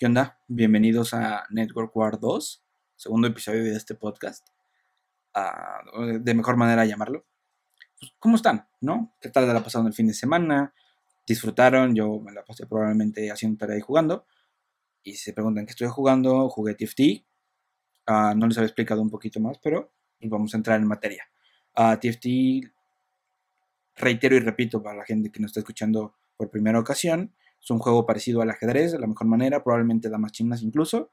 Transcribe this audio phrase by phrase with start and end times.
[0.00, 0.40] ¿Qué onda?
[0.48, 2.64] Bienvenidos a Network War 2,
[2.96, 4.48] segundo episodio de este podcast.
[5.34, 5.82] Ah,
[6.18, 7.26] de mejor manera llamarlo.
[7.98, 8.66] Pues, ¿Cómo están?
[8.80, 9.14] ¿No?
[9.20, 10.72] ¿Qué tal la pasaron el fin de semana?
[11.26, 11.94] ¿Disfrutaron?
[11.94, 14.24] Yo me la pasé probablemente haciendo tarea y jugando.
[15.02, 17.22] Y si se preguntan qué estoy jugando, jugué TFT.
[18.06, 19.92] Ah, no les había explicado un poquito más, pero
[20.22, 21.28] vamos a entrar en materia.
[21.74, 22.72] Ah, TFT,
[23.96, 27.78] reitero y repito para la gente que nos está escuchando por primera ocasión, es un
[27.78, 31.10] juego parecido al ajedrez, de la mejor manera, probablemente damas chinas incluso.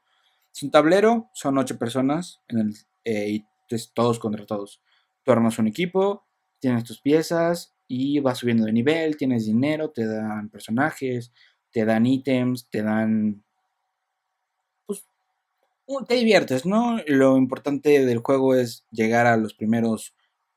[0.54, 2.72] Es un tablero, son ocho personas en
[3.04, 4.82] eh, y es todos contra todos.
[5.22, 6.26] Tú armas un equipo,
[6.58, 11.32] tienes tus piezas y vas subiendo de nivel, tienes dinero, te dan personajes,
[11.70, 13.44] te dan ítems, te dan...
[14.86, 15.04] Pues
[16.06, 16.98] te diviertes, ¿no?
[17.06, 20.14] Lo importante del juego es llegar a los primeros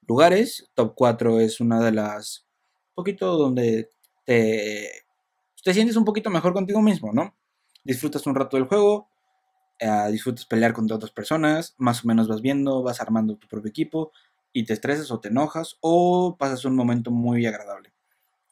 [0.08, 0.70] lugares.
[0.74, 2.48] Top 4 es una de las...
[2.90, 3.90] Un poquito donde
[4.26, 4.90] te
[5.64, 7.36] te sientes un poquito mejor contigo mismo, ¿no?
[7.84, 9.10] Disfrutas un rato del juego,
[9.80, 13.70] eh, disfrutas pelear contra otras personas, más o menos vas viendo, vas armando tu propio
[13.70, 14.12] equipo
[14.54, 17.94] y te estresas o te enojas o pasas un momento muy agradable.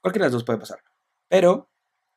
[0.02, 0.80] Cualquiera de las dos puede pasar.
[1.28, 1.70] Pero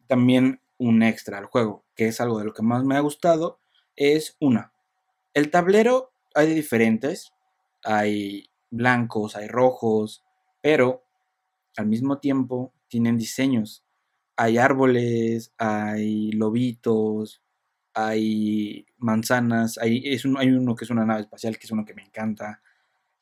[0.07, 3.61] también un extra al juego, que es algo de lo que más me ha gustado,
[3.97, 4.73] es una.
[5.35, 7.33] El tablero hay de diferentes,
[7.85, 10.25] hay blancos, hay rojos,
[10.61, 11.05] pero
[11.77, 13.85] al mismo tiempo tienen diseños
[14.43, 17.41] hay árboles, hay lobitos,
[17.95, 21.95] hay manzanas, hay, es hay uno que es una nave espacial, que es uno que
[21.95, 22.61] me encanta.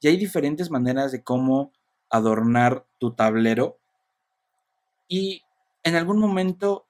[0.01, 1.73] Y hay diferentes maneras de cómo
[2.09, 3.79] adornar tu tablero.
[5.09, 5.43] Y
[5.83, 6.87] en algún momento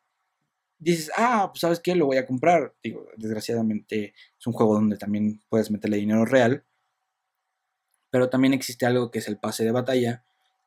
[0.78, 2.73] dices, ah, pues sabes qué, lo voy a comprar.
[2.84, 6.64] Digo, desgraciadamente es un juego donde también puedes meterle dinero real.
[8.11, 10.23] Pero también existe algo que es el pase de batalla,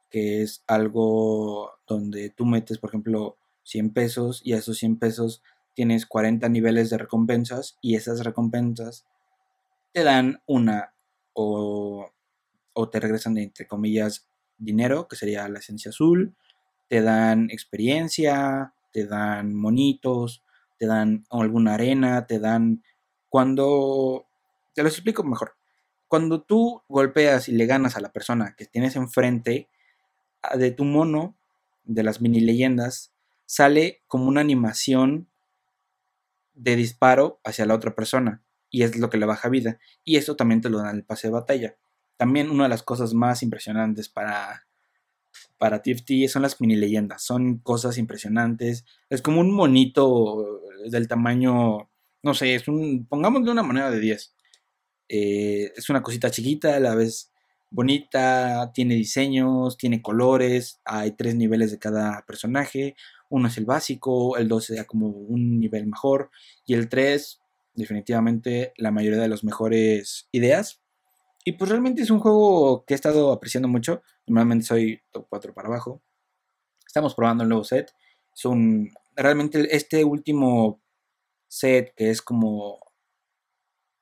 [0.09, 5.42] que es algo donde tú metes, por ejemplo, 100 pesos y a esos 100 pesos
[5.73, 9.06] tienes 40 niveles de recompensas y esas recompensas
[9.91, 10.94] te dan una
[11.34, 12.09] o,
[12.74, 16.35] o te regresan de, entre comillas dinero, que sería la esencia azul,
[16.88, 20.44] te dan experiencia, te dan monitos,
[20.78, 22.84] te dan alguna arena, te dan
[23.30, 24.25] cuando
[24.74, 25.56] te lo explico mejor.
[26.07, 29.69] Cuando tú golpeas y le ganas a la persona que tienes enfrente
[30.56, 31.35] de tu mono
[31.84, 33.12] de las mini leyendas,
[33.53, 35.30] sale como una animación
[36.56, 40.36] de disparo hacia la otra persona y es lo que le baja vida y eso
[40.36, 41.78] también te lo da en el pase de batalla.
[42.18, 44.66] También una de las cosas más impresionantes para
[45.59, 51.90] para TFT son las mini leyendas, son cosas impresionantes, es como un monito del tamaño,
[52.24, 54.36] no sé, es un, pongamos de una moneda de 10.
[55.09, 57.31] Eh, es una cosita chiquita, a la vez
[57.74, 62.96] bonita, tiene diseños, tiene colores, hay tres niveles de cada personaje,
[63.33, 66.29] uno es el básico, el 2 sea como un nivel mejor
[66.67, 67.41] y el 3
[67.73, 70.83] definitivamente la mayoría de las mejores ideas.
[71.44, 74.03] Y pues realmente es un juego que he estado apreciando mucho.
[74.27, 75.99] Normalmente soy top 4 para abajo.
[76.85, 77.91] Estamos probando el nuevo set.
[78.35, 80.79] Es un realmente este último
[81.47, 82.81] set que es como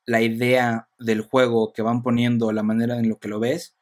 [0.06, 3.78] la idea del juego que van poniendo, la manera en lo que lo ves,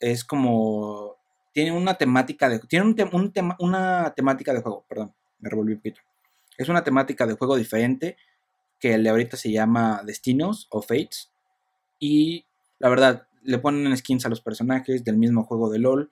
[0.00, 1.15] es como
[1.56, 5.78] tiene una temática de tiene un, tema, una temática de juego, perdón, me revolví un
[5.78, 6.02] poquito.
[6.58, 8.18] Es una temática de juego diferente
[8.78, 11.32] que el de ahorita se llama Destinos o Fates
[11.98, 12.44] y
[12.78, 16.10] la verdad le ponen skins a los personajes del mismo juego de LoL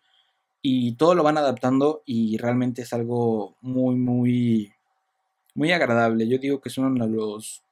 [0.63, 4.73] y todo lo van adaptando y realmente es algo muy muy
[5.55, 6.27] muy agradable.
[6.27, 7.63] Yo digo que es uno de los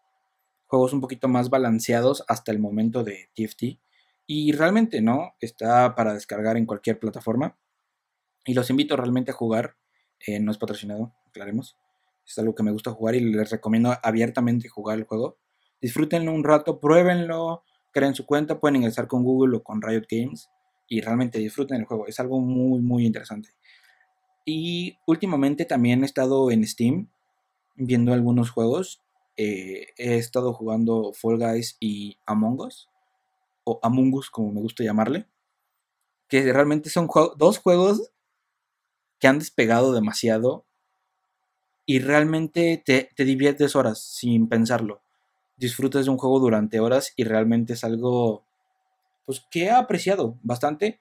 [0.66, 3.78] juegos un poquito más balanceados hasta el momento de TFT
[4.26, 7.56] y realmente no, está para descargar en cualquier plataforma.
[8.44, 9.76] Y los invito realmente a jugar.
[10.26, 11.76] Eh, no es patrocinado, aclaremos.
[12.26, 15.38] Es algo que me gusta jugar y les recomiendo abiertamente jugar el juego.
[15.80, 20.48] Disfrútenlo un rato, pruébenlo, creen su cuenta, pueden ingresar con Google o con Riot Games
[20.88, 22.06] y realmente disfruten el juego.
[22.06, 23.50] Es algo muy, muy interesante.
[24.44, 27.08] Y últimamente también he estado en Steam
[27.74, 29.02] viendo algunos juegos.
[29.36, 32.90] Eh, he estado jugando Fall Guys y Among Us,
[33.64, 35.26] o Among Us como me gusta llamarle,
[36.28, 38.12] que realmente son dos juegos
[39.22, 40.64] que han despegado demasiado
[41.86, 45.00] y realmente te, diviertes horas sin pensarlo.
[45.56, 48.42] Disfrutas de un juego durante horas y realmente es algo
[49.24, 51.00] pues que he apreciado bastante.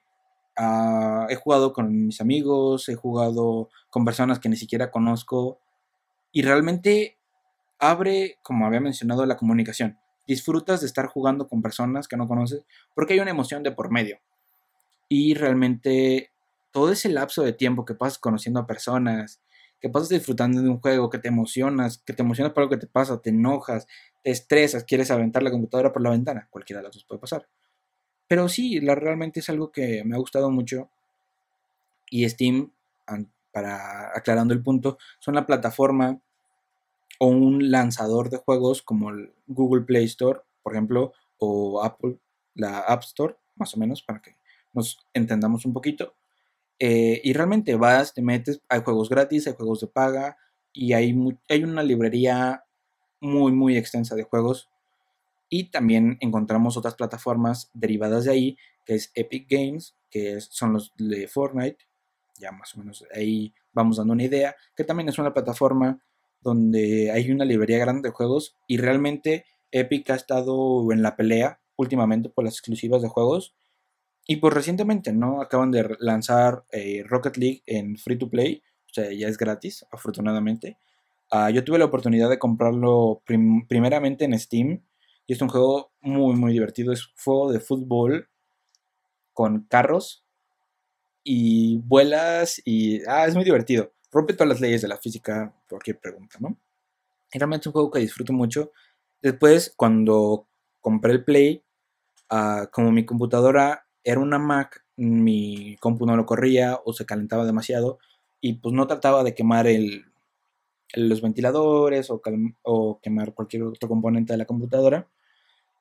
[0.56, 5.58] Ah, he jugado con mis amigos, he jugado con personas que ni siquiera conozco
[6.30, 7.18] y realmente
[7.80, 9.98] abre, como había mencionado, la comunicación.
[10.28, 12.64] Disfrutas de estar jugando con personas que no conoces
[12.94, 14.20] porque hay una emoción de por medio.
[15.08, 16.31] Y realmente
[16.72, 19.40] todo ese lapso de tiempo que pasas conociendo a personas,
[19.80, 22.76] que pasas disfrutando de un juego, que te emocionas, que te emocionas por lo que
[22.76, 23.86] te pasa, te enojas,
[24.22, 27.48] te estresas, quieres aventar la computadora por la ventana, cualquiera de las dos puede pasar.
[28.28, 30.88] Pero sí, la, realmente es algo que me ha gustado mucho.
[32.10, 32.70] Y Steam,
[33.52, 36.20] para aclarando el punto, son la plataforma
[37.18, 42.18] o un lanzador de juegos como el Google Play Store, por ejemplo, o Apple,
[42.54, 44.36] la App Store, más o menos, para que
[44.72, 46.14] nos entendamos un poquito.
[46.78, 50.36] Eh, y realmente vas, te metes, hay juegos gratis, hay juegos de paga
[50.72, 51.14] y hay,
[51.48, 52.64] hay una librería
[53.20, 54.68] muy, muy extensa de juegos.
[55.48, 60.92] Y también encontramos otras plataformas derivadas de ahí, que es Epic Games, que son los
[60.96, 61.78] de Fortnite.
[62.38, 66.02] Ya más o menos ahí vamos dando una idea, que también es una plataforma
[66.40, 71.60] donde hay una librería grande de juegos y realmente Epic ha estado en la pelea
[71.76, 73.54] últimamente por las exclusivas de juegos
[74.26, 75.40] y pues recientemente, ¿no?
[75.40, 79.84] Acaban de lanzar eh, Rocket League en free to play, o sea, ya es gratis,
[79.90, 80.78] afortunadamente.
[81.30, 84.84] Ah, yo tuve la oportunidad de comprarlo primeramente en Steam
[85.26, 86.92] y es un juego muy, muy divertido.
[86.92, 88.28] Es un juego de fútbol
[89.32, 90.26] con carros
[91.24, 93.02] y vuelas y...
[93.08, 93.92] Ah, es muy divertido.
[94.10, 96.58] Rompe todas las leyes de la física, cualquier pregunta, ¿no?
[97.32, 98.72] Y realmente es un juego que disfruto mucho.
[99.22, 100.48] Después, cuando
[100.80, 101.64] compré el Play,
[102.28, 107.44] ah, como mi computadora era una Mac, mi compu no lo corría o se calentaba
[107.44, 107.98] demasiado
[108.40, 110.06] y pues no trataba de quemar el,
[110.94, 112.20] los ventiladores o,
[112.62, 115.08] o, quemar cualquier otro componente de la computadora.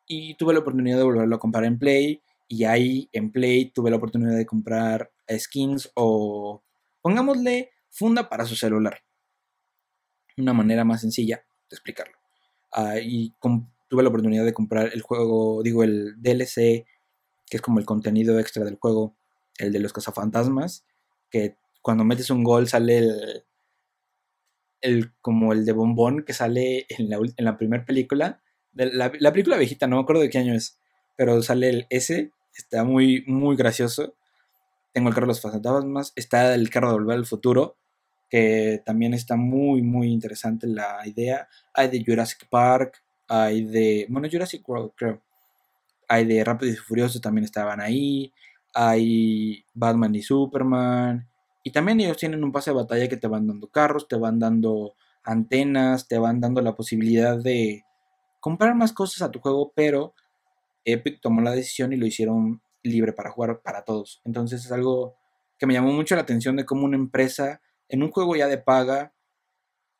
[0.07, 3.89] Y tuve la oportunidad de volverlo a comprar en Play y ahí en Play tuve
[3.89, 6.61] la oportunidad de comprar skins o
[7.01, 8.99] pongámosle funda para su celular.
[10.37, 11.37] Una manera más sencilla
[11.69, 12.17] de explicarlo.
[12.71, 13.33] Ah, y
[13.89, 16.85] tuve la oportunidad de comprar el juego, digo, el DLC
[17.51, 19.17] que es como el contenido extra del juego,
[19.57, 20.85] el de los cazafantasmas,
[21.29, 23.43] que cuando metes un gol sale el,
[24.79, 29.57] el como el de bombón que sale en la, en la primera película, la, película
[29.57, 30.79] viejita, no me acuerdo de qué año es,
[31.17, 34.15] pero sale el S, está muy, muy gracioso.
[34.93, 37.75] Tengo el carro de los fantasmas, está el carro de Volver al Futuro,
[38.29, 41.49] que también está muy, muy interesante la idea.
[41.73, 45.21] Hay de Jurassic Park, hay de, bueno, Jurassic World creo,
[46.11, 48.33] hay de Rápido y Furioso también estaban ahí,
[48.73, 51.29] hay Batman y Superman,
[51.63, 54.37] y también ellos tienen un pase de batalla que te van dando carros, te van
[54.37, 57.85] dando antenas, te van dando la posibilidad de
[58.41, 60.13] comprar más cosas a tu juego, pero
[60.83, 64.21] Epic tomó la decisión y lo hicieron libre para jugar para todos.
[64.25, 65.15] Entonces es algo
[65.57, 68.57] que me llamó mucho la atención de cómo una empresa en un juego ya de
[68.57, 69.13] paga,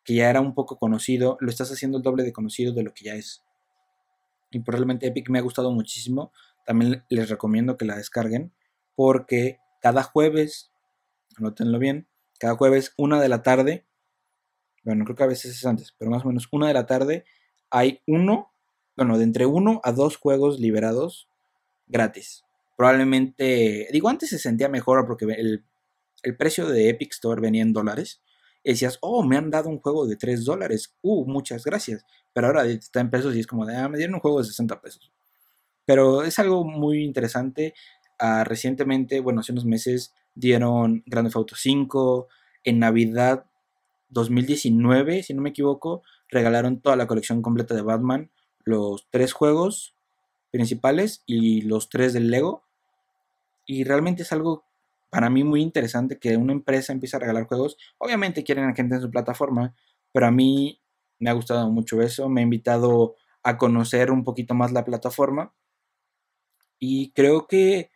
[0.03, 2.93] que ya era un poco conocido, lo estás haciendo el doble de conocido de lo
[2.93, 3.45] que ya es
[4.51, 6.31] y probablemente Epic me ha gustado muchísimo.
[6.65, 8.53] También les recomiendo que la descarguen
[8.95, 10.71] porque cada jueves,
[11.37, 12.07] anótenlo bien,
[12.39, 13.85] cada jueves una de la tarde,
[14.83, 17.25] bueno, creo que a veces es antes, pero más o menos una de la tarde,
[17.69, 18.51] hay uno,
[18.95, 21.29] bueno, de entre uno a dos juegos liberados
[21.87, 22.43] gratis.
[22.77, 25.65] Probablemente, digo, antes se sentía mejor porque el,
[26.23, 28.21] el precio de Epic Store venía en dólares
[28.69, 32.05] decías, oh, me han dado un juego de 3 dólares, uh, muchas gracias.
[32.33, 34.45] Pero ahora está en pesos y es como de, ah, me dieron un juego de
[34.45, 35.11] 60 pesos.
[35.85, 37.73] Pero es algo muy interesante.
[38.19, 42.27] Ah, recientemente, bueno, hace unos meses dieron Grand Theft Auto 5.
[42.63, 43.45] En Navidad
[44.09, 48.29] 2019, si no me equivoco, regalaron toda la colección completa de Batman,
[48.63, 49.95] los tres juegos
[50.51, 52.63] principales y los tres del Lego.
[53.65, 54.63] Y realmente es algo
[55.11, 57.77] para mí muy interesante que una empresa empiece a regalar juegos.
[57.99, 59.75] Obviamente quieren a gente en su plataforma,
[60.13, 60.81] pero a mí
[61.19, 62.29] me ha gustado mucho eso.
[62.29, 65.53] Me ha invitado a conocer un poquito más la plataforma.
[66.79, 67.91] Y creo que,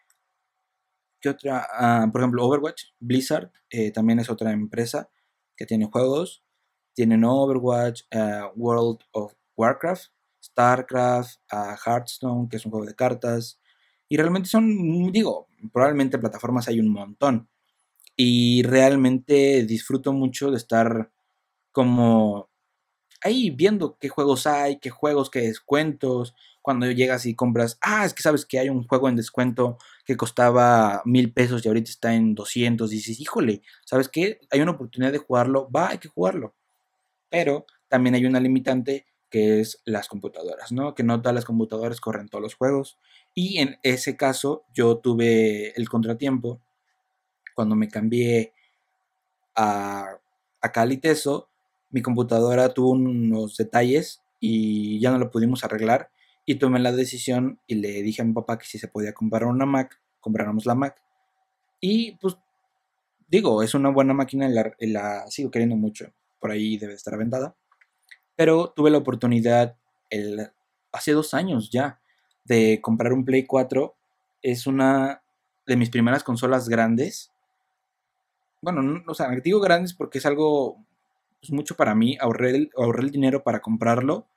[1.22, 5.10] que otra, ah, por ejemplo, Overwatch, Blizzard, eh, también es otra empresa
[5.56, 6.44] que tiene juegos.
[6.94, 10.12] Tienen Overwatch, ah, World of Warcraft,
[10.44, 13.60] StarCraft, uh, Hearthstone, que es un juego de cartas.
[14.08, 17.50] Y realmente son, digo, probablemente plataformas hay un montón.
[18.16, 21.12] Y realmente disfruto mucho de estar
[21.72, 22.50] como
[23.22, 26.36] ahí viendo qué juegos hay, qué juegos, qué descuentos.
[26.62, 30.18] Cuando llegas y compras, ah, es que sabes que hay un juego en descuento que
[30.18, 32.92] costaba mil pesos y ahorita está en 200.
[32.92, 34.40] Y dices, híjole, ¿sabes qué?
[34.52, 36.56] Hay una oportunidad de jugarlo, va, hay que jugarlo.
[37.30, 39.06] Pero también hay una limitante
[39.36, 40.96] que es las computadoras, ¿no?
[40.96, 42.98] Que no todas las computadoras corren todos los juegos.
[43.34, 46.62] Y en ese caso yo tuve el contratiempo
[47.54, 48.54] cuando me cambié
[49.54, 50.08] a,
[50.62, 51.50] a Caliteso,
[51.90, 56.12] mi computadora tuvo unos detalles y ya no lo pudimos arreglar
[56.46, 59.44] y tomé la decisión y le dije a mi papá que si se podía comprar
[59.44, 60.96] una Mac, compráramos la Mac.
[61.82, 62.38] Y pues
[63.28, 67.58] digo, es una buena máquina, la, la sigo queriendo mucho, por ahí debe estar aventada.
[68.36, 69.78] Pero tuve la oportunidad
[70.10, 70.50] el,
[70.92, 72.00] hace dos años ya
[72.44, 73.96] de comprar un Play 4.
[74.42, 75.22] Es una
[75.66, 77.32] de mis primeras consolas grandes.
[78.62, 80.78] Bueno, no, o sea, digo grandes porque es algo
[81.40, 82.18] pues, mucho para mí.
[82.20, 84.28] Ahorré el, el dinero para comprarlo.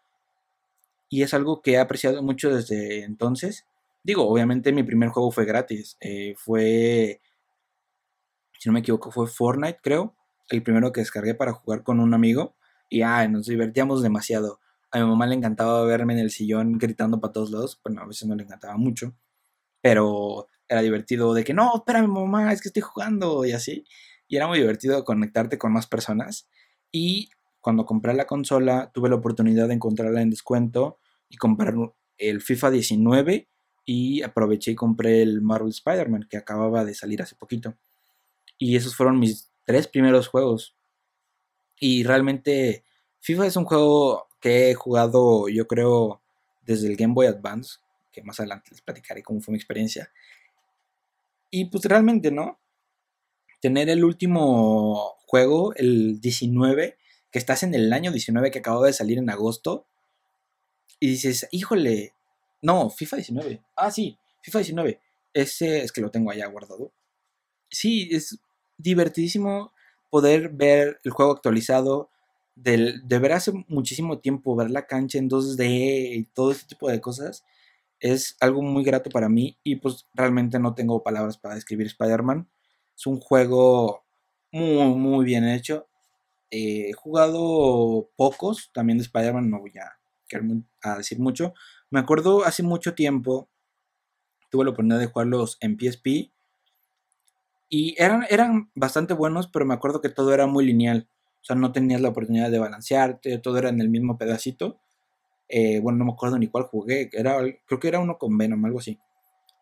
[1.10, 3.66] Y es algo que he apreciado mucho desde entonces.
[4.02, 5.96] Digo, obviamente mi primer juego fue gratis.
[6.00, 7.20] Eh, fue,
[8.58, 10.14] si no me equivoco, fue Fortnite, creo.
[10.50, 12.54] El primero que descargué para jugar con un amigo.
[12.88, 14.60] Y ah, nos divertíamos demasiado.
[14.90, 17.80] A mi mamá le encantaba verme en el sillón gritando para todos lados.
[17.84, 19.14] Bueno, a veces no le encantaba mucho.
[19.82, 23.84] Pero era divertido de que no, espérame mamá, es que estoy jugando y así.
[24.26, 26.48] Y era muy divertido conectarte con más personas.
[26.90, 27.30] Y
[27.60, 31.74] cuando compré la consola, tuve la oportunidad de encontrarla en descuento y comprar
[32.16, 33.48] el FIFA 19
[33.84, 37.74] y aproveché y compré el Marvel Spider-Man que acababa de salir hace poquito.
[38.58, 40.77] Y esos fueron mis tres primeros juegos.
[41.80, 42.84] Y realmente
[43.20, 46.20] FIFA es un juego que he jugado yo creo
[46.62, 47.78] desde el Game Boy Advance,
[48.12, 50.10] que más adelante les platicaré cómo fue mi experiencia.
[51.50, 52.58] Y pues realmente, ¿no?
[53.60, 56.96] Tener el último juego, el 19,
[57.30, 59.86] que estás en el año 19 que acaba de salir en agosto,
[61.00, 62.12] y dices, híjole,
[62.62, 63.62] no, FIFA 19.
[63.76, 65.00] Ah, sí, FIFA 19.
[65.32, 66.90] Ese es que lo tengo allá guardado.
[67.70, 68.38] Sí, es
[68.76, 69.72] divertidísimo
[70.10, 72.10] poder ver el juego actualizado,
[72.54, 76.88] de, de, ver hace muchísimo tiempo, ver la cancha en 2D y todo ese tipo
[76.90, 77.44] de cosas,
[78.00, 82.48] es algo muy grato para mí y pues realmente no tengo palabras para describir Spider-Man.
[82.96, 84.04] Es un juego
[84.50, 85.88] muy, muy bien hecho.
[86.50, 89.98] Eh, he jugado pocos, también de Spider-Man, no voy a,
[90.82, 91.54] a decir mucho.
[91.90, 93.48] Me acuerdo hace mucho tiempo,
[94.50, 96.32] tuve la oportunidad de jugarlos en PSP
[97.68, 101.08] y eran, eran bastante buenos, pero me acuerdo que todo era muy lineal.
[101.40, 104.80] O sea, no tenías la oportunidad de balancearte, todo era en el mismo pedacito.
[105.48, 108.64] Eh, bueno, no me acuerdo ni cuál jugué, era, creo que era uno con Venom,
[108.64, 108.98] algo así.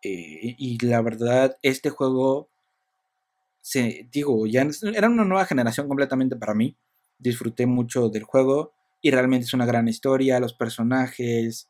[0.03, 2.49] Eh, y la verdad, este juego,
[3.61, 6.75] se, digo, ya era una nueva generación completamente para mí.
[7.19, 11.69] Disfruté mucho del juego y realmente es una gran historia, los personajes,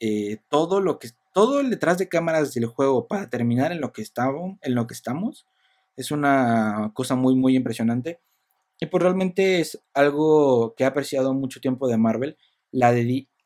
[0.00, 3.92] eh, todo lo que, todo el detrás de cámaras del juego para terminar en lo
[3.92, 5.46] que estamos, en lo que estamos,
[5.98, 8.20] es una cosa muy, muy impresionante.
[8.80, 12.38] Y pues realmente es algo que he apreciado mucho tiempo de Marvel,
[12.70, 12.94] la,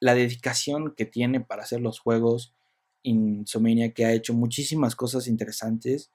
[0.00, 2.54] la dedicación que tiene para hacer los juegos.
[3.02, 6.12] Insomnia que ha hecho muchísimas cosas interesantes.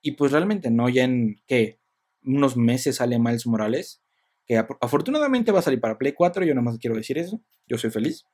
[0.00, 1.78] Y pues realmente no, ya en que
[2.24, 4.02] unos meses sale Miles Morales,
[4.46, 7.90] que afortunadamente va a salir para Play 4, yo más quiero decir eso, yo soy
[7.90, 8.24] feliz.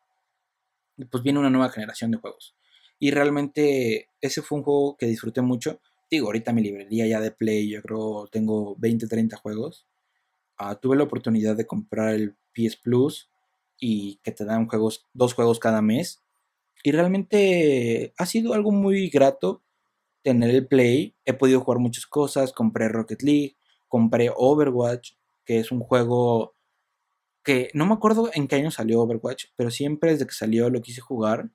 [0.96, 2.54] Y pues viene una nueva generación de juegos.
[3.00, 5.80] Y realmente ese fue un juego que disfruté mucho.
[6.10, 9.86] Digo, ahorita mi librería ya de Play, yo creo tengo 20, 30 juegos.
[10.56, 13.30] Ah, tuve la oportunidad de comprar el PS Plus
[13.78, 16.22] y que te dan juegos, dos juegos cada mes.
[16.82, 19.62] Y realmente ha sido algo muy grato
[20.22, 21.16] tener el Play.
[21.24, 22.52] He podido jugar muchas cosas.
[22.52, 23.56] Compré Rocket League,
[23.88, 25.12] compré Overwatch,
[25.44, 26.56] que es un juego
[27.44, 30.82] que no me acuerdo en qué año salió Overwatch, pero siempre desde que salió lo
[30.82, 31.50] quise jugar.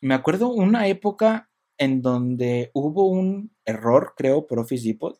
[0.00, 5.18] Me acuerdo una época en donde hubo un error, creo, por Office Depot,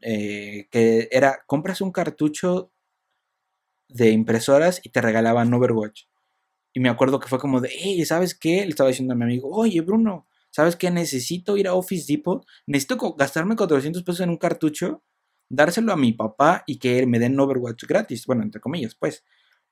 [0.00, 2.72] eh, que era, compras un cartucho
[3.88, 6.04] de impresoras y te regalaban Overwatch.
[6.74, 8.62] Y me acuerdo que fue como de, hey, ¿sabes qué?
[8.64, 10.90] Le estaba diciendo a mi amigo, oye, Bruno, ¿sabes qué?
[10.90, 15.04] Necesito ir a Office Depot, necesito gastarme 400 pesos en un cartucho,
[15.50, 19.24] dárselo a mi papá y que él me den Overwatch gratis, bueno, entre comillas, pues.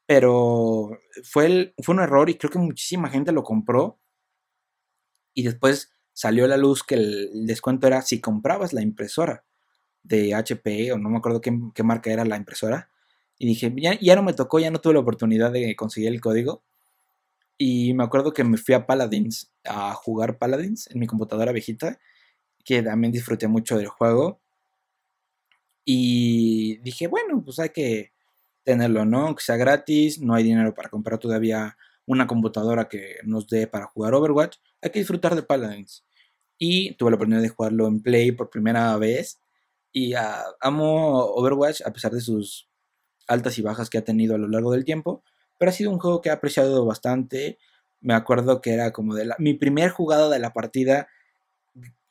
[0.06, 0.90] Pero
[1.24, 4.00] fue, fue un error y creo que muchísima gente lo compró.
[5.34, 9.44] Y después salió a la luz que el descuento era si comprabas la impresora
[10.02, 12.90] de HP o no me acuerdo qué, marca era la impresora.
[13.38, 16.20] Y dije, ya, ya, no me tocó, ya no tuve la oportunidad de conseguir el
[16.20, 16.62] código.
[17.58, 21.98] Y me acuerdo que me fui a Paladins a jugar Paladins en mi computadora viejita,
[22.64, 24.40] que también disfruté mucho del juego.
[25.84, 28.12] Y dije, bueno, pues hay que
[28.64, 29.34] tenerlo, ¿no?
[29.34, 33.86] Que sea gratis, no hay dinero para comprar todavía una computadora que nos dé para
[33.86, 36.04] jugar Overwatch, hay que disfrutar de Paladins.
[36.58, 39.40] Y tuve la oportunidad de jugarlo en Play por primera vez
[39.92, 42.68] y ah, amo Overwatch a pesar de sus
[43.26, 45.22] altas y bajas que ha tenido a lo largo del tiempo.
[45.58, 47.58] Pero ha sido un juego que he apreciado bastante.
[48.00, 51.08] Me acuerdo que era como de mi primer jugada de la partida.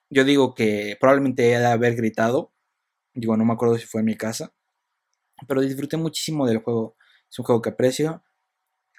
[0.10, 2.54] Yo digo que probablemente he de haber gritado.
[3.14, 4.54] Digo, no me acuerdo si fue en mi casa.
[5.48, 6.96] Pero disfruté muchísimo del juego.
[7.30, 8.24] Es un juego que aprecio.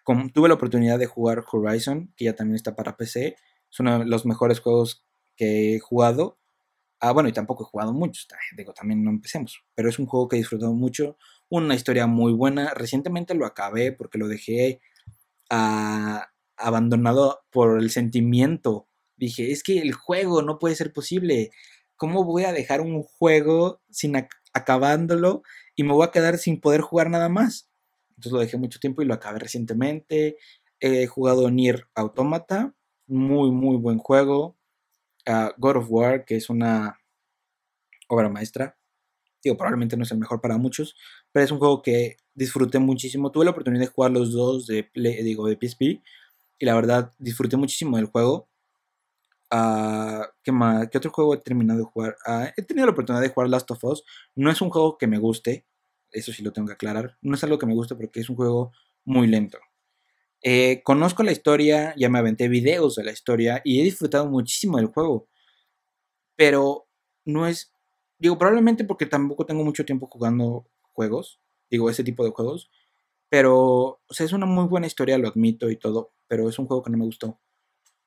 [0.04, 3.37] Tuve la oportunidad de jugar Horizon, que ya también está para PC.
[3.71, 5.04] Es uno de los mejores juegos
[5.37, 6.38] que he jugado
[7.04, 8.23] Ah, bueno, y tampoco he jugado mucho,
[8.56, 11.16] digo, también no empecemos, pero es un juego que he disfrutado mucho,
[11.49, 12.75] una historia muy buena.
[12.75, 14.80] Recientemente lo acabé porque lo dejé
[15.50, 18.87] ah, abandonado por el sentimiento.
[19.16, 21.50] Dije, es que el juego no puede ser posible.
[21.97, 24.14] ¿Cómo voy a dejar un juego sin
[24.52, 25.42] acabándolo
[25.75, 27.71] y me voy a quedar sin poder jugar nada más?
[28.22, 30.36] Entonces lo dejé mucho tiempo y lo acabé recientemente.
[30.78, 32.72] He jugado Nier Automata,
[33.08, 34.56] muy, muy buen juego.
[35.58, 37.00] God of War, que es una
[38.06, 38.78] obra maestra.
[39.42, 40.94] Digo, probablemente no es el mejor para muchos,
[41.32, 43.32] pero es un juego que disfruté muchísimo.
[43.32, 47.56] Tuve la oportunidad de jugar los dos de, digo, de PSP y la verdad disfruté
[47.56, 48.48] muchísimo del juego.
[49.50, 50.88] Uh, ¿qué, más?
[50.90, 52.16] ¿Qué otro juego he terminado de jugar?
[52.24, 54.04] Ah, he tenido la oportunidad de jugar Last of Us.
[54.36, 55.66] No es un juego que me guste,
[56.12, 57.16] eso sí lo tengo que aclarar.
[57.23, 58.73] No es algo que me guste porque es un juego
[59.04, 59.59] muy lento.
[60.42, 64.78] Eh, conozco la historia, ya me aventé videos de la historia y he disfrutado muchísimo
[64.78, 65.28] del juego.
[66.37, 66.87] Pero
[67.25, 67.73] no es.
[68.19, 71.40] Digo, probablemente porque tampoco tengo mucho tiempo jugando juegos.
[71.71, 72.71] Digo, ese tipo de juegos.
[73.28, 76.12] Pero, o sea, es una muy buena historia, lo admito y todo.
[76.28, 77.40] Pero es un juego que no me gustó.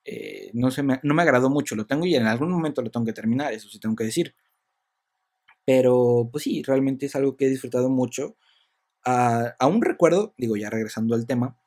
[0.04, 1.76] Eh, no, me, no me agradó mucho.
[1.76, 4.34] Lo tengo y en algún momento lo tengo que terminar, eso sí tengo que decir.
[5.66, 8.36] Pero, pues sí, realmente es algo que he disfrutado mucho.
[9.04, 11.58] Uh, aún recuerdo, digo, ya regresando al tema,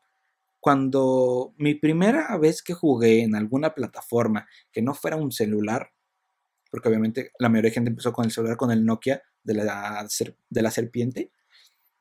[0.59, 5.91] cuando mi primera vez que jugué en alguna plataforma que no fuera un celular,
[6.71, 10.07] porque obviamente la mayoría de gente empezó con el celular, con el Nokia de la,
[10.49, 11.31] de la serpiente,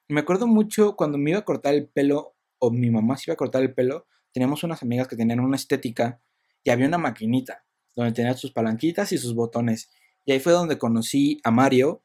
[0.09, 3.35] me acuerdo mucho cuando me iba a cortar el pelo, o mi mamá se iba
[3.35, 6.21] a cortar el pelo, teníamos unas amigas que tenían una estética
[6.65, 7.65] y había una maquinita
[7.95, 9.91] donde tenía sus palanquitas y sus botones.
[10.29, 12.03] Y ahí fue donde conocí a Mario,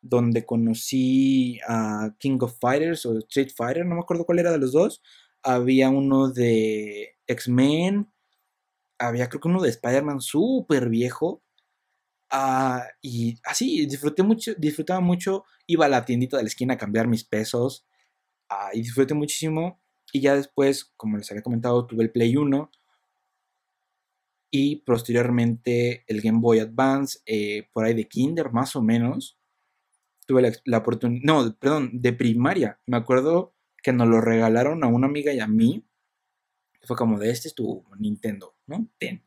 [0.00, 4.58] donde conocí a King of Fighters o Street Fighter, no me acuerdo cuál era de
[4.58, 5.02] los dos,
[5.42, 8.12] había uno de X-Men,
[8.96, 11.42] había creo que uno de Spider-Man súper viejo.
[12.30, 16.78] Ah, y así, disfruté mucho, disfrutaba mucho, iba a la tiendita de la esquina a
[16.78, 17.84] cambiar mis pesos
[18.50, 19.80] ah, y disfruté muchísimo.
[20.12, 22.70] Y ya después, como les había comentado, tuve el Play 1
[24.56, 29.36] y posteriormente el Game Boy Advance, eh, por ahí de Kinder más o menos.
[30.28, 32.80] Tuve la, la oportunidad, no, perdón, de primaria.
[32.86, 35.84] Me acuerdo que nos lo regalaron a una amiga y a mí.
[36.84, 38.88] Fue como de este es tu Nintendo, ¿no?
[38.96, 39.24] Ten.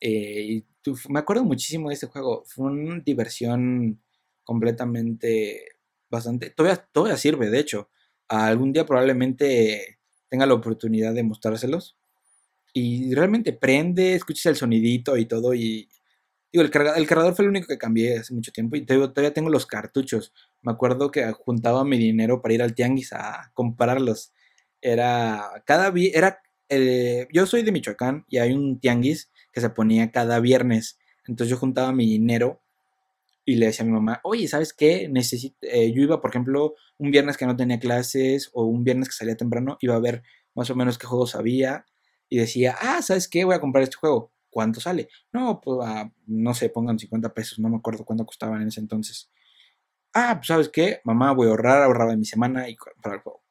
[0.00, 0.64] Eh,
[1.08, 2.42] me acuerdo muchísimo de este juego.
[2.44, 4.02] Fue una diversión
[4.42, 5.76] completamente
[6.10, 6.50] bastante.
[6.50, 7.88] Todavía, todavía sirve, de hecho.
[8.26, 11.99] Algún día probablemente tenga la oportunidad de mostrárselos.
[12.72, 15.54] Y realmente prende, escuchas el sonidito y todo.
[15.54, 15.88] Y
[16.52, 18.76] digo, el, cargador fue el único que cambié hace mucho tiempo.
[18.76, 20.32] Y todavía tengo los cartuchos.
[20.62, 24.32] Me acuerdo que juntaba mi dinero para ir al tianguis a comprarlos.
[24.80, 30.12] Era cada era eh, yo soy de Michoacán y hay un tianguis que se ponía
[30.12, 30.98] cada viernes.
[31.26, 32.62] Entonces yo juntaba mi dinero
[33.44, 35.08] y le decía a mi mamá, oye, ¿sabes qué?
[35.08, 39.08] Necesito, eh, yo iba, por ejemplo, un viernes que no tenía clases o un viernes
[39.08, 40.22] que salía temprano, iba a ver
[40.54, 41.84] más o menos qué juegos había
[42.30, 43.44] y decía, ah, ¿sabes qué?
[43.44, 44.32] Voy a comprar este juego.
[44.48, 45.08] ¿Cuánto sale?
[45.32, 48.80] No, pues, ah, no sé, pongan 50 pesos, no me acuerdo cuánto costaban en ese
[48.80, 49.30] entonces
[50.14, 53.22] ah, pues sabes qué, mamá, voy a ahorrar, ahorraba en mi semana y para el
[53.22, 53.42] juego.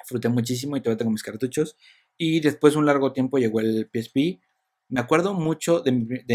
[0.00, 1.76] Disfruté muchísimo y todavía tengo mis cartuchos.
[2.16, 4.40] Y después de un largo tiempo llegó el PSP.
[4.88, 5.92] Me acuerdo mucho de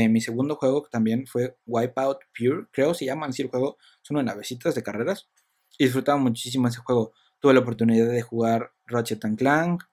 [0.10, 3.78] mi, segundo juego, que también fue Wipeout Pure, creo se llama así el juego.
[4.02, 5.30] Son unas navecitas de carreras.
[5.78, 7.14] Y disfrutaba muchísimo ese juego.
[7.40, 9.84] Tuve la oportunidad de jugar Ratchet Clank,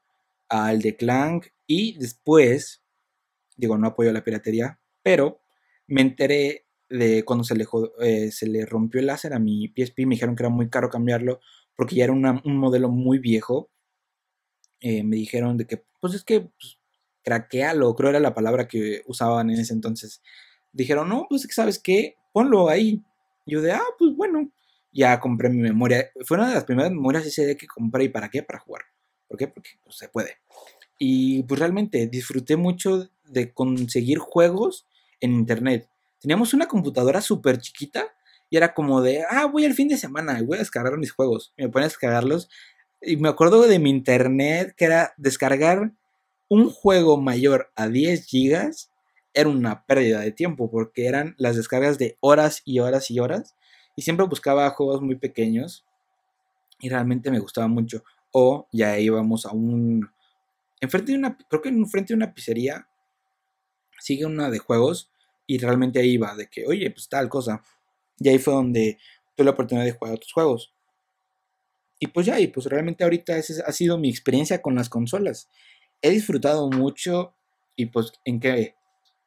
[0.48, 1.46] al de Clank.
[1.68, 2.82] Y después,
[3.56, 5.42] digo, no apoyo la piratería, pero
[5.86, 7.66] me enteré de cuando se le,
[8.00, 10.88] eh, se le rompió el láser a mi PSP, me dijeron que era muy caro
[10.88, 11.40] cambiarlo
[11.76, 13.70] porque ya era un modelo muy viejo.
[14.80, 16.78] Eh, me dijeron de que, pues es que pues,
[17.22, 20.22] craquealo, creo era la palabra que usaban en ese entonces.
[20.72, 23.02] Dijeron, no, pues sabes qué, ponlo ahí.
[23.46, 24.50] yo de, ah, pues bueno,
[24.92, 26.10] ya compré mi memoria.
[26.24, 28.82] Fue una de las primeras memorias ese que compré y para qué, para jugar.
[29.28, 29.48] ¿Por qué?
[29.48, 30.38] Porque pues, se puede.
[30.98, 34.86] Y pues realmente disfruté mucho de conseguir juegos
[35.20, 35.88] en internet
[36.20, 38.06] teníamos una computadora súper chiquita
[38.50, 41.12] y era como de, ah, voy al fin de semana y voy a descargar mis
[41.12, 41.52] juegos.
[41.56, 42.48] Me ponen a descargarlos.
[43.00, 45.92] Y me acuerdo de mi internet que era descargar
[46.48, 48.90] un juego mayor a 10 gigas
[49.34, 53.54] era una pérdida de tiempo porque eran las descargas de horas y horas y horas.
[53.94, 55.84] Y siempre buscaba juegos muy pequeños
[56.80, 58.02] y realmente me gustaba mucho.
[58.32, 60.10] O ya íbamos a un...
[60.80, 61.36] Enfrente de una...
[61.36, 62.88] Creo que enfrente de una pizzería
[64.00, 65.10] sigue una de juegos
[65.46, 67.62] y realmente ahí iba, de que, oye, pues tal cosa.
[68.18, 68.98] Y ahí fue donde
[69.34, 70.74] tuve la oportunidad de jugar otros juegos.
[71.98, 75.48] Y pues ya, y pues realmente ahorita esa ha sido mi experiencia con las consolas.
[76.00, 77.34] He disfrutado mucho
[77.74, 78.74] y pues en que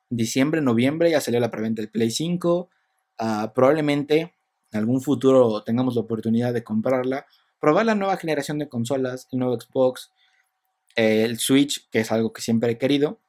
[0.09, 2.69] diciembre, noviembre ya salió la preventa del Play 5.
[3.17, 4.35] Ah, probablemente
[4.71, 7.25] en algún futuro tengamos la oportunidad de comprarla,
[7.59, 10.11] probar la nueva generación de consolas, el nuevo Xbox,
[10.95, 13.19] el Switch, que es algo que siempre he querido,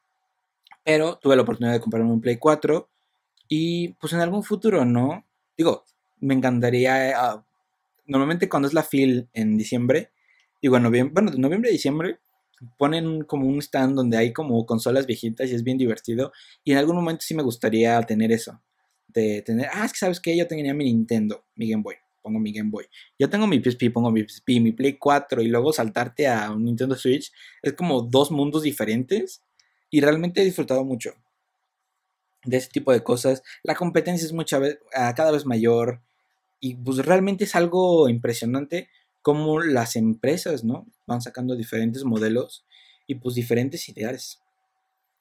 [0.83, 2.89] pero tuve la oportunidad de comprarme un Play 4
[3.47, 5.25] y pues en algún futuro, ¿no?
[5.57, 5.85] Digo,
[6.19, 7.45] me encantaría, ah,
[8.05, 10.11] normalmente cuando es la FIL en diciembre,
[10.61, 12.19] digo, en noviembre, bueno, de noviembre a diciembre,
[12.77, 16.31] ponen como un stand donde hay como consolas viejitas y es bien divertido.
[16.63, 18.61] Y en algún momento sí me gustaría tener eso.
[19.07, 22.39] De tener, ah, es que sabes que yo tenía mi Nintendo, mi Game Boy, pongo
[22.39, 22.85] mi Game Boy.
[23.19, 26.65] Yo tengo mi PSP, pongo mi PSP, mi Play 4 y luego saltarte a un
[26.65, 27.31] Nintendo Switch.
[27.61, 29.43] Es como dos mundos diferentes
[29.91, 31.13] y realmente he disfrutado mucho
[32.45, 33.43] de ese tipo de cosas.
[33.61, 34.33] La competencia es
[34.95, 36.01] ah, cada vez mayor
[36.59, 38.89] y pues realmente es algo impresionante
[39.21, 40.87] cómo las empresas, ¿no?
[41.05, 42.65] Van sacando diferentes modelos
[43.05, 44.39] y pues diferentes ideales.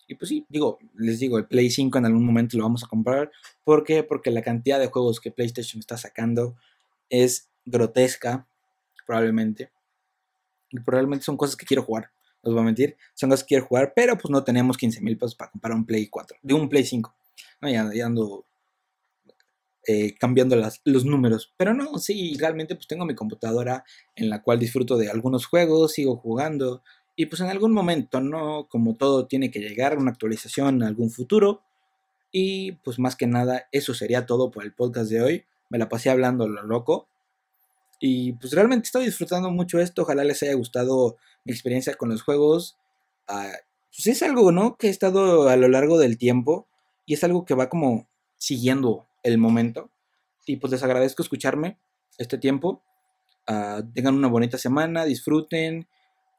[0.08, 2.88] Y pues sí, digo, les digo, el Play 5 en algún momento lo vamos a
[2.88, 3.30] comprar.
[3.64, 4.02] ¿Por qué?
[4.02, 6.56] Porque la cantidad de juegos que PlayStation está sacando
[7.12, 8.48] es grotesca,
[9.06, 9.70] probablemente.
[10.70, 12.10] Y probablemente son cosas que quiero jugar.
[12.42, 15.00] No os voy a mentir, son cosas que quiero jugar, pero pues no tenemos 15
[15.02, 17.14] mil pesos para comprar un Play 4, de un Play 5.
[17.60, 18.46] No, ya, ando
[19.86, 21.52] eh, cambiando los números.
[21.56, 23.84] Pero no, sí, realmente pues tengo mi computadora
[24.16, 26.82] en la cual disfruto de algunos juegos, sigo jugando.
[27.14, 28.66] Y pues en algún momento, ¿no?
[28.68, 31.62] Como todo tiene que llegar una actualización algún futuro.
[32.32, 35.44] Y pues más que nada, eso sería todo por el podcast de hoy.
[35.72, 37.08] Me la pasé hablando lo loco.
[37.98, 40.02] Y pues realmente estoy disfrutando mucho esto.
[40.02, 42.76] Ojalá les haya gustado mi experiencia con los juegos.
[43.26, 43.52] Ah,
[43.90, 44.76] pues es algo, ¿no?
[44.76, 46.68] Que he estado a lo largo del tiempo.
[47.06, 48.06] Y es algo que va como
[48.36, 49.90] siguiendo el momento.
[50.44, 51.78] Y pues les agradezco escucharme
[52.18, 52.82] este tiempo.
[53.46, 55.88] Ah, tengan una bonita semana, disfruten,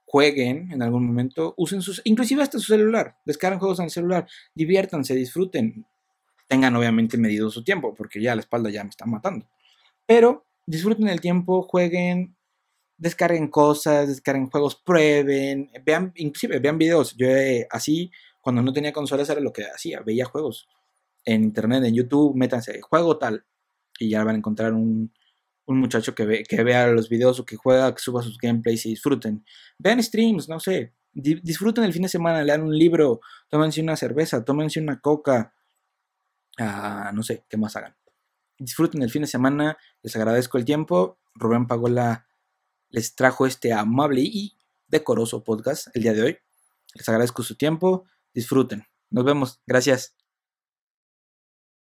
[0.05, 4.27] jueguen en algún momento, usen sus, inclusive hasta su celular, descarguen juegos en el celular,
[4.53, 5.87] diviértanse, disfruten.
[6.47, 9.47] Tengan obviamente medido su tiempo, porque ya la espalda ya me está matando.
[10.05, 12.35] Pero disfruten el tiempo, jueguen,
[12.97, 17.15] descarguen cosas, descarguen juegos, prueben, vean, inclusive vean videos.
[17.17, 17.27] Yo
[17.69, 20.67] así, cuando no tenía consolas era lo que hacía, veía juegos
[21.25, 23.45] en internet, en YouTube, métanse, juego tal,
[23.99, 25.13] y ya van a encontrar un,
[25.65, 28.89] muchacho que, ve, que vea los videos o que juega, que suba sus gameplays y
[28.89, 29.45] disfruten.
[29.77, 34.43] Vean streams, no sé, disfruten el fin de semana, lean un libro, tómense una cerveza,
[34.43, 35.53] tómense una coca,
[36.59, 37.95] ah, no sé, qué más hagan.
[38.57, 41.19] Disfruten el fin de semana, les agradezco el tiempo.
[41.35, 42.27] Rubén Pagola
[42.89, 46.37] les trajo este amable y decoroso podcast el día de hoy.
[46.93, 48.85] Les agradezco su tiempo, disfruten.
[49.09, 50.15] Nos vemos, gracias.